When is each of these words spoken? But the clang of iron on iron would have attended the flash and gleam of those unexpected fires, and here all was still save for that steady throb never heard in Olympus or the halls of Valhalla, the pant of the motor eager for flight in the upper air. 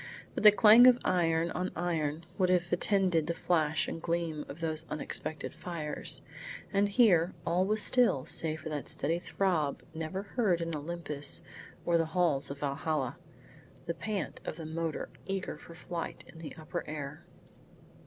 But 0.33 0.41
the 0.41 0.51
clang 0.51 0.87
of 0.87 0.97
iron 1.05 1.51
on 1.51 1.69
iron 1.75 2.25
would 2.39 2.49
have 2.49 2.73
attended 2.73 3.27
the 3.27 3.35
flash 3.35 3.87
and 3.87 4.01
gleam 4.01 4.45
of 4.49 4.59
those 4.59 4.83
unexpected 4.89 5.53
fires, 5.53 6.23
and 6.73 6.89
here 6.89 7.35
all 7.45 7.67
was 7.67 7.83
still 7.83 8.25
save 8.25 8.61
for 8.61 8.69
that 8.69 8.87
steady 8.89 9.19
throb 9.19 9.83
never 9.93 10.23
heard 10.23 10.59
in 10.59 10.75
Olympus 10.75 11.43
or 11.85 11.99
the 11.99 12.07
halls 12.17 12.49
of 12.49 12.61
Valhalla, 12.61 13.19
the 13.85 13.93
pant 13.93 14.41
of 14.43 14.55
the 14.55 14.65
motor 14.65 15.09
eager 15.27 15.55
for 15.55 15.75
flight 15.75 16.23
in 16.27 16.39
the 16.39 16.55
upper 16.55 16.83
air. 16.89 17.23